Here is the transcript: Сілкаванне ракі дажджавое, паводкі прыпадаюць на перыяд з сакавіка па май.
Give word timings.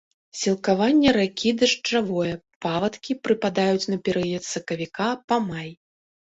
Сілкаванне 0.37 1.09
ракі 1.17 1.49
дажджавое, 1.59 2.33
паводкі 2.67 3.19
прыпадаюць 3.27 3.89
на 3.95 4.03
перыяд 4.09 4.43
з 4.49 4.57
сакавіка 4.57 5.07
па 5.29 5.43
май. 5.49 5.71